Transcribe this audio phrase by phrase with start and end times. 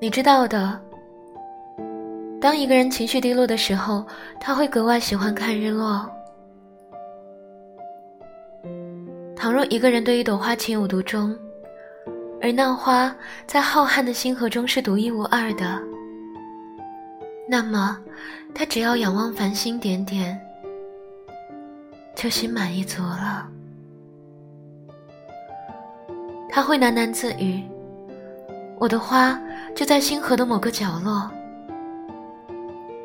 [0.00, 0.80] 你知道的，
[2.40, 4.06] 当一个人情绪低落的时候，
[4.38, 6.08] 他会格外喜欢看日落。
[9.34, 11.36] 倘若一个人对一朵花情有独钟，
[12.40, 13.12] 而那花
[13.44, 15.80] 在浩瀚的星河中是独一无二的，
[17.48, 17.98] 那么
[18.54, 20.40] 他只要仰望繁星点点，
[22.14, 23.48] 就心满意足了。
[26.48, 27.62] 他会喃喃自语
[28.78, 29.38] ：“我的花
[29.74, 31.30] 就在星河的某个角落。”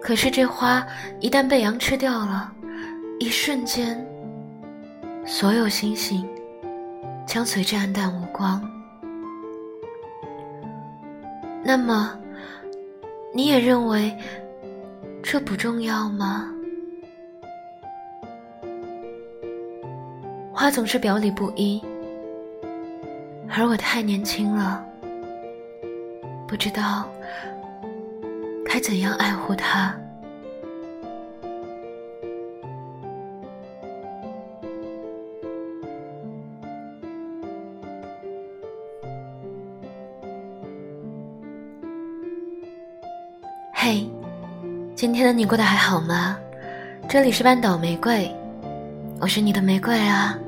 [0.00, 0.84] 可是这花
[1.20, 2.52] 一旦被羊吃掉了，
[3.18, 4.04] 一瞬间。
[5.24, 6.28] 所有星星
[7.24, 8.60] 将随之黯淡无光。
[11.62, 12.18] 那么，
[13.32, 14.12] 你也认为
[15.22, 16.48] 这不重要吗？
[20.52, 21.80] 花总是表里不一，
[23.48, 24.84] 而我太年轻了，
[26.52, 27.08] 不知道
[28.66, 29.96] 该怎样爱护他。
[43.72, 44.06] 嘿，
[44.94, 46.36] 今天的你过得还好吗？
[47.08, 48.30] 这里是半岛玫瑰，
[49.22, 50.38] 我是你的玫瑰啊。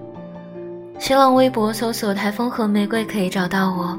[0.98, 3.98] 新浪微博搜索“台风和玫瑰”可以找到我。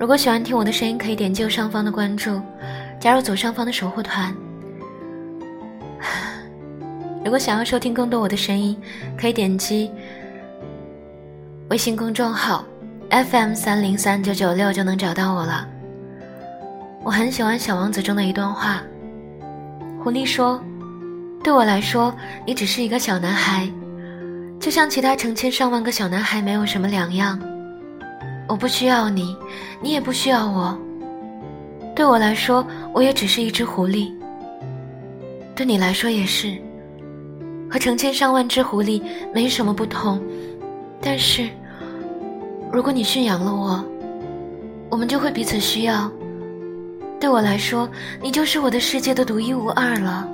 [0.00, 2.40] 如果喜欢听我的声音，可以点击右上方的关注，
[2.98, 4.34] 加入左上方的守护团。
[7.22, 8.74] 如果想要收听更多我的声音，
[9.20, 9.90] 可以点击
[11.68, 12.64] 微信公众号
[13.10, 15.68] FM 三零三九九六就能找到我了。
[17.04, 18.82] 我很喜欢《小王子》中的一段话。
[20.02, 20.58] 狐狸说
[21.44, 22.10] ：“对我来说，
[22.46, 23.70] 你只是一个小男孩，
[24.58, 27.38] 就像其他成千上万个小男孩没有什么两样。
[28.50, 29.36] 我不需要你，
[29.80, 30.76] 你也不需要我。
[31.94, 34.12] 对我来说，我也只是一只狐狸。
[35.54, 36.58] 对你来说也是，
[37.70, 39.00] 和成千上万只狐狸
[39.32, 40.20] 没什么不同。
[41.00, 41.48] 但是，
[42.72, 43.84] 如果你驯养了我，
[44.90, 46.10] 我们就会彼此需要。”
[47.20, 47.88] 对我来说，
[48.20, 50.28] 你就是我的世界的独一无二了。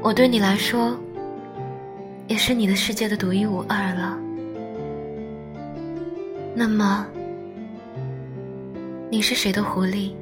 [0.00, 0.96] 我对你来说，
[2.28, 4.18] 也是你的世界的独一无二了。
[6.56, 7.04] 那么，
[9.10, 10.12] 你是谁的狐狸，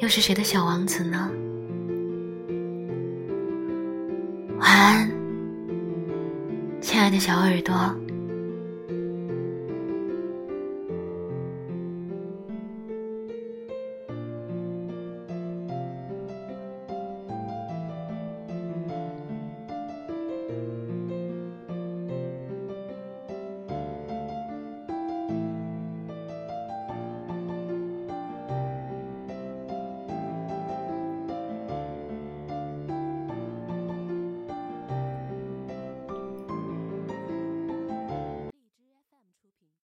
[0.00, 1.30] 又是谁的小王子呢？
[4.58, 5.10] 晚安，
[6.82, 7.74] 亲爱的小耳朵。